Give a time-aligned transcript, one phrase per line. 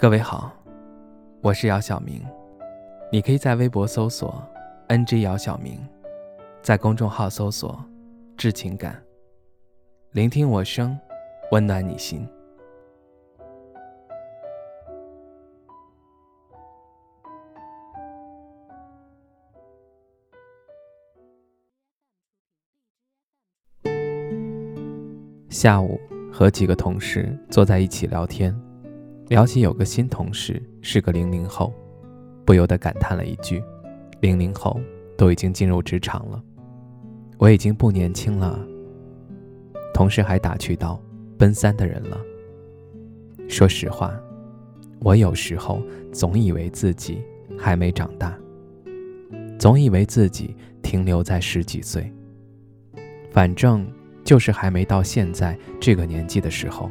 [0.00, 0.52] 各位好，
[1.40, 2.24] 我是姚晓明，
[3.10, 4.40] 你可以在微博搜索
[4.86, 5.76] “ng 姚晓明”，
[6.62, 7.84] 在公众号搜索
[8.38, 9.02] “致情感”，
[10.14, 10.96] 聆听我声，
[11.50, 12.24] 温暖你心。
[25.48, 25.98] 下午
[26.32, 28.56] 和几个同事坐在一起聊天。
[29.28, 31.74] 聊起有个新同事是个零零后，
[32.46, 33.62] 不由得感叹了一句
[34.20, 34.80] ：“零零后
[35.18, 36.42] 都已经进入职场了，
[37.36, 38.58] 我已经不年轻了。”
[39.92, 40.98] 同事还打趣道
[41.36, 42.18] ：“奔三的人了。”
[43.50, 44.18] 说实话，
[45.00, 47.22] 我有时候总以为自己
[47.58, 48.34] 还没长大，
[49.58, 52.10] 总以为自己停留在十几岁，
[53.30, 53.86] 反正
[54.24, 56.90] 就是还没到现在这个年纪的时候。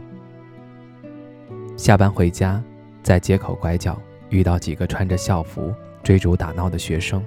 [1.77, 2.62] 下班回家，
[3.04, 7.24] 在街口拐角遇到几个穿着校服追逐打闹的学生，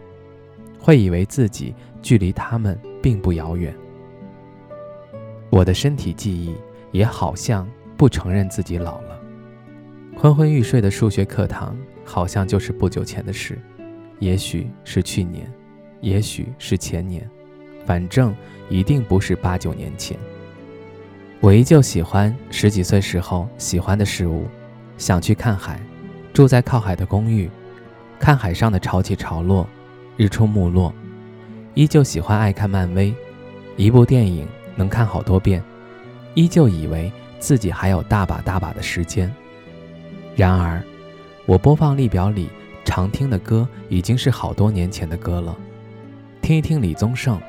[0.77, 3.73] 会以为自己距离他们并不遥远。
[5.51, 6.57] 我的身体记忆
[6.91, 7.67] 也好像
[7.97, 9.21] 不承认自己老了。
[10.17, 13.57] 昏昏欲睡的数学课堂好像就是不久前的事，
[14.19, 15.49] 也许是去年，
[16.01, 17.29] 也许是前年，
[17.87, 18.35] 反正
[18.69, 20.19] 一定不是八九年前。
[21.41, 24.47] 我依旧喜欢十几岁时候喜欢的事物，
[24.99, 25.81] 想去看海，
[26.35, 27.51] 住在靠海的公寓，
[28.19, 29.67] 看海上的潮起潮落，
[30.19, 30.93] 日出暮落。
[31.73, 33.15] 依旧喜欢爱看漫威，
[33.77, 34.47] 一部电影
[34.77, 35.63] 能看好多遍。
[36.35, 39.33] 依旧以为自己还有大把大把的时间。
[40.37, 40.83] 然而，
[41.47, 42.51] 我播放列表里
[42.85, 45.57] 常听的歌已经是好多年前的歌了。
[46.43, 47.41] 听一听李宗盛，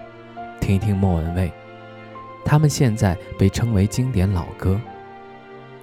[0.61, 1.51] 听一听莫文蔚。
[2.43, 4.79] 他们现在被称为经典老歌。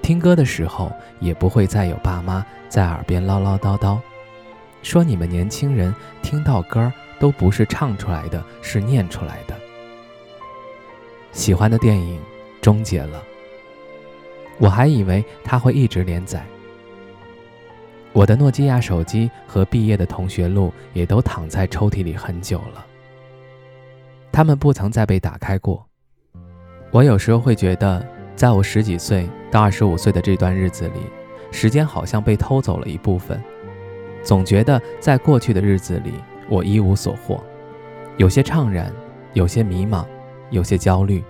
[0.02, 3.98] 听歌的时候，也不会再有爸妈在耳边唠唠叨叨，
[4.82, 9.54] 说你们年轻人听到歌儿都不是唱出来的，是念出来的。
[11.32, 12.20] 喜欢的电影
[12.60, 13.22] 终结了，
[14.58, 16.44] 我还以为它会一直连载。
[18.12, 22.86] 我的诺基亚手机和毕业的同学录也都躺在抽屉里很久了，
[24.32, 25.87] 他们不曾再被打开过。
[26.90, 28.04] 我有时候会觉得，
[28.34, 31.00] 在我十几岁到二十五岁的这段日子里，
[31.50, 33.42] 时间好像被偷走了一部分。
[34.22, 36.14] 总觉得在过去的日子里，
[36.48, 37.44] 我一无所获，
[38.16, 38.90] 有些怅然，
[39.34, 40.04] 有些迷茫，
[40.48, 41.22] 有些焦虑，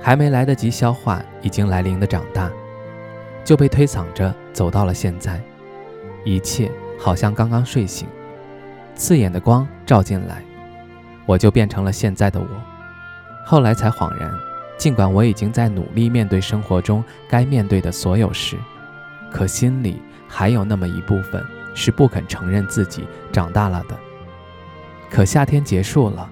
[0.00, 2.50] 还没来得及消化已经来临的长大，
[3.44, 5.40] 就被推搡着走到了现在。
[6.24, 8.08] 一切好像刚刚睡醒，
[8.96, 10.42] 刺眼的光照进来，
[11.26, 12.46] 我就变成了现在的我。
[13.46, 14.30] 后来才恍然。
[14.76, 18.56] 尽管我已经在努力面对生活中该面对的所有事，
[19.30, 23.96] 可心里还有那么一部分是不肯承认自己长大了的。
[25.10, 26.28] 可夏天结束了，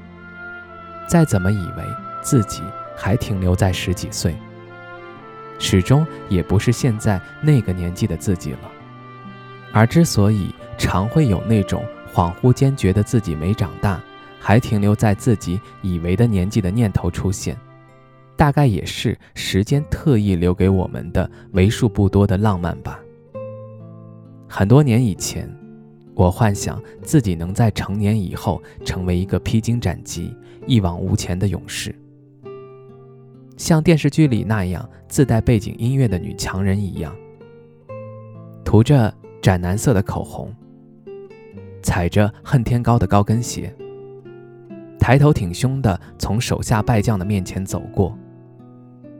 [1.07, 1.85] 再怎么以为
[2.21, 2.63] 自己
[2.97, 4.37] 还停留在十几岁，
[5.59, 8.71] 始终也不是现在那个年纪的自己了。
[9.73, 11.83] 而之所以常会有那种
[12.13, 14.01] 恍惚间觉得自己没长大，
[14.41, 17.57] 还停留在自己以为的年纪的念头出现。
[18.43, 22.99] 大概也是时间特意留给我们的为数不多的浪漫吧。
[24.49, 25.49] 很多年以前，
[26.13, 30.37] 我幻想自己能在成年以后成为一个披荆斩棘、
[30.67, 31.95] 一往无前的勇士，
[33.57, 37.15] 像电视剧里那样自带背景音乐的女强人一样，
[38.65, 40.53] 涂着斩男色的口红，
[41.81, 43.73] 踩着恨天高的高跟鞋，
[44.99, 48.19] 抬头挺胸地从手下败将的面前走过。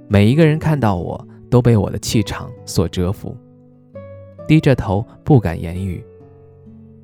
[0.09, 3.37] 每一个人看到我都被我的气场所折服，
[4.47, 6.05] 低着头不敢言语。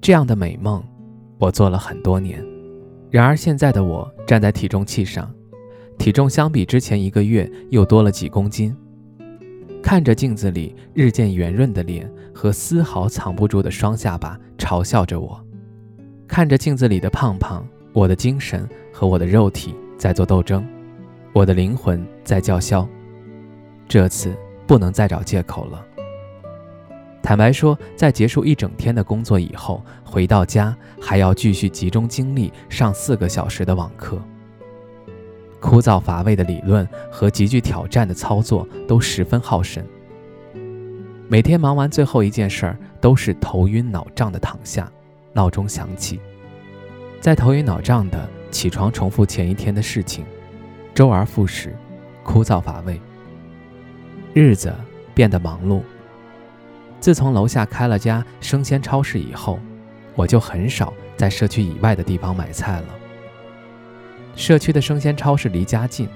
[0.00, 0.82] 这样的美梦，
[1.38, 2.44] 我做了很多年。
[3.10, 5.32] 然而现在的我站在体重器上，
[5.98, 8.76] 体重相比之前一个月又多了几公斤。
[9.82, 15.42] 看着镜子里日渐圆润的脸和丝毫藏不住的双下巴，嘲笑着我。
[16.26, 20.66] 看着镜子里的胖胖，我的精神和我的肉体在做斗争，
[21.32, 22.88] 我的灵魂在叫嚣。
[23.86, 24.36] 这次
[24.66, 25.84] 不能再找借口了。
[27.22, 34.22] 坦白说，在结束一整天的工作以后，回到家还要继续集中精力上四个小时的网课。
[35.60, 39.84] 枯燥乏味的理论和极具挑战的操作都十分耗神。
[41.28, 44.90] 每天忙完最后一件事儿，都是头晕脑胀的躺下，
[45.32, 46.20] 闹钟响起，
[47.20, 50.24] 再头晕脑胀的起床，重复前一天的事情，
[50.98, 51.76] 周而复始，
[52.24, 53.00] 枯燥乏味。
[54.34, 54.74] 日子
[55.14, 55.80] 变得忙碌，
[56.98, 59.60] 自从楼下开了家生鲜超市以后，
[60.16, 62.86] 我就很少在社区以外的地方买菜了。
[64.34, 66.08] 社区的生鲜超市离家近，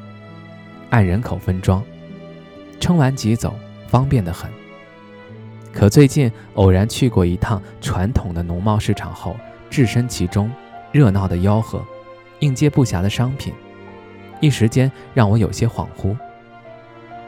[0.91, 1.81] 按人口分装，
[2.81, 3.55] 称完即走，
[3.87, 4.51] 方便得很。
[5.73, 9.37] 可最近偶然去过一趟传统的农贸市场后，
[9.71, 10.51] 置身其中，
[10.91, 11.81] 热闹的吆喝，
[12.41, 13.55] 应接不暇的商品，
[14.43, 16.15] 一时间让我有些恍惚。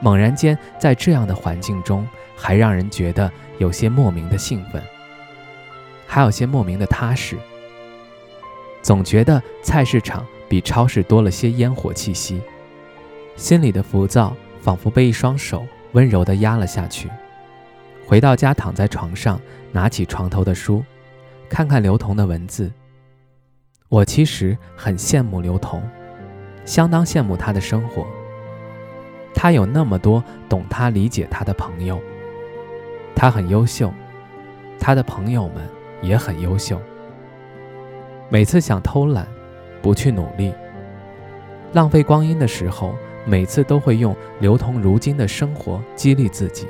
[0.01, 2.07] 猛然间，在这样的环境中，
[2.37, 4.83] 还让人觉得有些莫名的兴奋，
[6.07, 7.39] 还有些莫名的踏实。
[8.83, 12.43] 总觉得菜市场比超市多了些烟火气息，
[13.37, 17.09] 心里的浮躁仿佛被一双手温柔地压了下去。
[18.05, 19.41] 回到家，躺在床上，
[19.73, 20.85] 拿起床头的书，
[21.49, 22.71] 看看刘同的文字。
[23.89, 25.83] 我其实很羡慕刘同，
[26.65, 28.07] 相当羡慕他的生活。
[29.35, 32.01] 他有那么多懂他、理解他的朋友，
[33.15, 33.93] 他很优秀，
[34.79, 35.69] 他的朋友们
[36.01, 36.81] 也很优秀。
[38.31, 39.27] 每次想偷懒，
[39.83, 40.53] 不去努力，
[41.73, 42.95] 浪费光阴的时候，
[43.27, 46.67] 每次都会用刘同如今的生活激励自己。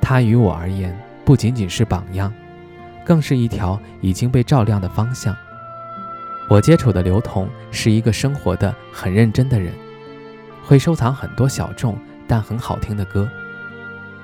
[0.00, 2.32] 他于我而言，不仅仅是榜样，
[3.04, 5.36] 更是一条已经被照亮的方向。
[6.50, 9.72] 我接触的刘同是一个生活的很认真的人，
[10.64, 13.30] 会收藏很多小众但很好听的歌，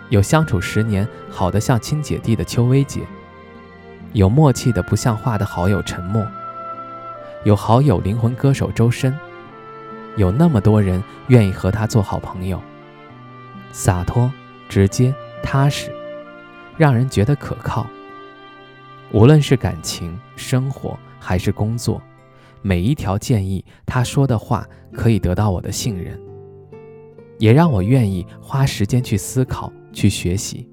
[0.08, 3.02] 有相处十年好的像亲姐弟的邱薇姐，
[4.12, 6.26] 有默契的不像话的好友陈默，
[7.44, 9.16] 有好友灵魂歌手周深，
[10.16, 12.60] 有那么多人愿意和他做好朋友，
[13.70, 14.28] 洒脱
[14.68, 15.14] 直接。
[15.42, 15.94] 踏实，
[16.76, 17.86] 让人觉得可靠。
[19.12, 22.02] 无论是感情、生活还是工作，
[22.62, 26.18] 每一条建议，他说的话可以得到我的信任，
[27.38, 30.68] 也让我愿意花时间去思考、去学习。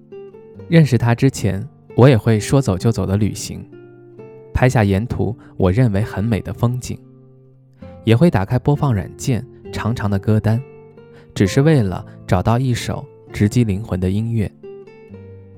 [0.68, 3.64] 认识他之前，我也会说走就走的旅行，
[4.54, 6.98] 拍下沿途我认为很美的风景，
[8.04, 10.62] 也会打开播放软件，长长的歌单，
[11.36, 13.06] 只是为了找到一首。
[13.34, 14.48] 直击灵魂的音乐，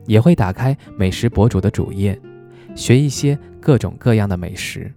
[0.05, 2.17] 也会打开美食博主的主页，
[2.73, 4.89] 学一些各种各样的美食。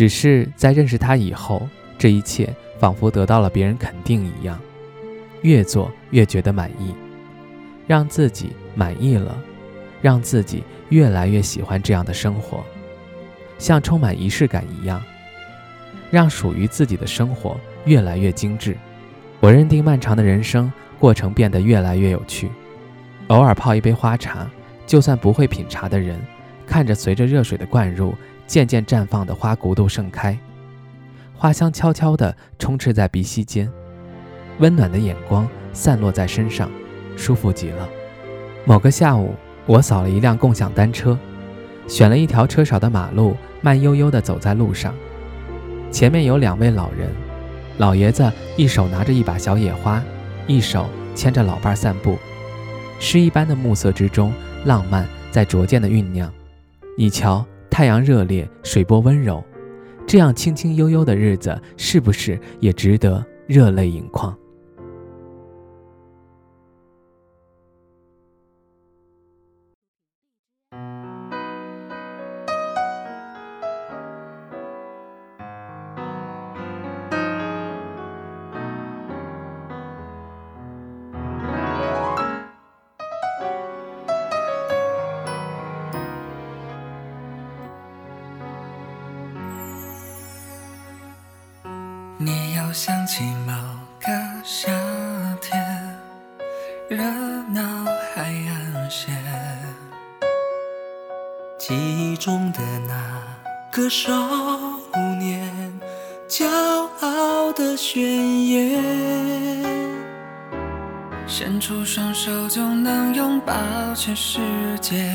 [0.00, 1.68] 只是在认识他以后，
[1.98, 2.48] 这一切
[2.78, 4.58] 仿佛得到了别人肯定一样，
[5.42, 6.94] 越做越觉得满意，
[7.86, 9.36] 让自己满意了，
[10.00, 12.64] 让自己越来越喜欢这样的生活，
[13.58, 15.02] 像充满仪式感一样，
[16.10, 18.74] 让属于自己的生活越来越精致。
[19.38, 20.72] 我认定漫长的人生。
[20.98, 22.50] 过程变得越来越有趣，
[23.28, 24.50] 偶尔泡一杯花茶，
[24.86, 26.18] 就算不会品茶的人，
[26.66, 28.14] 看着随着热水的灌入，
[28.50, 30.36] 渐渐绽放的花骨朵盛开，
[31.36, 33.70] 花香悄悄地充斥在鼻息间，
[34.58, 36.68] 温暖的眼光散落在身上，
[37.16, 37.88] 舒服极了。
[38.64, 39.36] 某个下午，
[39.66, 41.16] 我扫了一辆共享单车，
[41.86, 44.92] 选了一条车少的马路，慢悠悠地走在路上，
[45.92, 47.08] 前面有两位老人，
[47.78, 50.02] 老爷子一手拿着一把小野花。
[50.48, 52.18] 一手牵着老伴散步，
[52.98, 54.32] 诗一般的暮色之中，
[54.64, 56.28] 浪漫在逐渐的酝酿。
[56.98, 59.42] 你瞧，太阳热烈，水波温柔，
[60.06, 64.36] 这样轻轻悠悠的日子，是不是也值得热泪盈眶？
[92.22, 93.54] 你又想起某
[93.98, 94.12] 个
[94.44, 94.70] 夏
[95.40, 95.98] 天，
[96.86, 97.02] 热
[97.48, 97.62] 闹
[98.14, 99.16] 海岸线，
[101.58, 102.94] 记忆中的那
[103.72, 104.12] 个少
[105.18, 105.50] 年，
[106.28, 106.46] 骄
[107.00, 108.84] 傲的宣言。
[111.26, 113.54] 伸出双手就能拥抱
[113.94, 114.40] 全世
[114.78, 115.10] 界，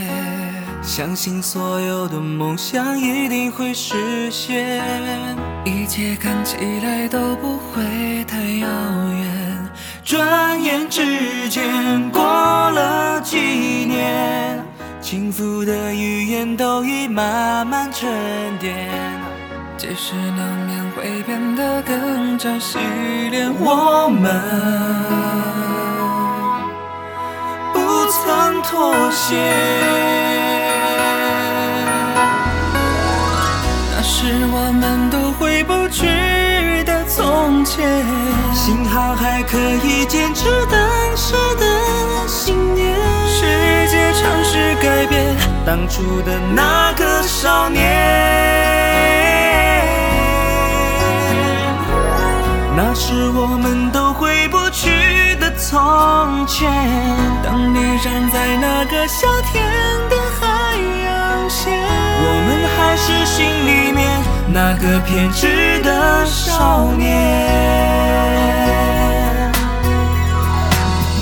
[0.81, 4.81] 相信所有的梦想一定会实现，
[5.65, 9.69] 一切看起来都不会太遥远。
[10.03, 14.63] 转眼之间过了几年，
[15.01, 18.07] 轻浮的语言都已慢慢沉
[18.59, 18.75] 淀，
[19.75, 22.77] 即使难免会变得更加洗
[23.31, 24.31] 练，我们
[27.73, 27.95] 不。
[28.07, 29.35] 曾妥协，
[37.65, 38.05] 从前。
[38.53, 42.95] 幸好还可以坚持当时的信念。
[43.27, 45.35] 世界尝试改变。
[45.65, 47.81] 当初的那个少年，
[52.77, 56.69] 那是我们都回不去的从前。
[57.43, 59.65] 当你站在那个夏天
[60.07, 61.81] 的海洋线，
[62.97, 67.05] 是心里面那个偏执的少年。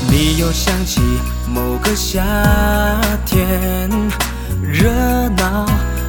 [0.08, 1.02] 你又想起
[1.48, 2.24] 某个夏
[3.26, 3.90] 天，
[4.62, 4.90] 热
[5.30, 5.66] 闹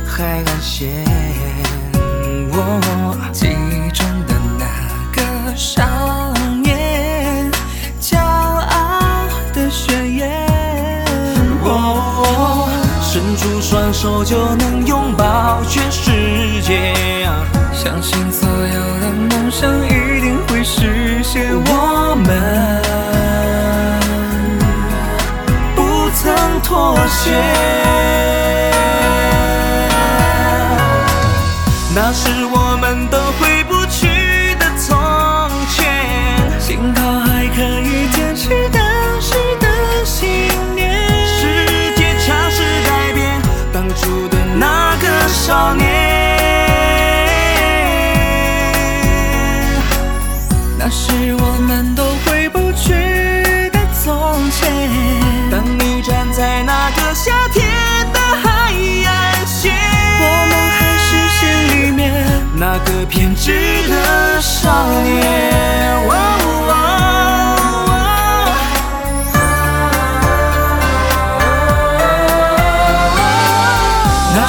[0.06, 1.04] 海岸线，
[2.50, 4.64] 我记忆中的那
[5.12, 5.82] 个少
[14.04, 16.10] 手就能拥抱全世
[16.60, 16.92] 界，
[17.72, 22.28] 相信所有的梦想一定会实现，我们
[25.74, 26.34] 不曾。
[26.62, 27.30] 妥协，
[31.94, 33.53] 那时我们都会
[50.86, 52.92] 那是我们都回不去
[53.72, 54.70] 的从前。
[55.50, 57.64] 当你站在那个夏天
[58.12, 58.70] 的海
[59.06, 59.72] 岸线，
[60.20, 62.02] 我们还是心里面
[62.56, 63.50] 那个偏执
[63.88, 64.68] 的少
[65.04, 65.54] 年。
[74.36, 74.46] 那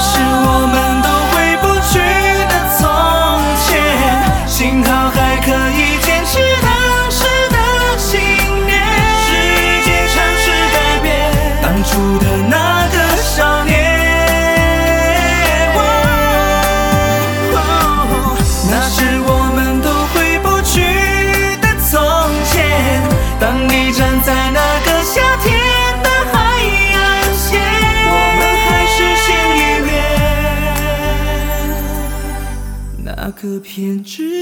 [33.46, 34.35] 个偏执。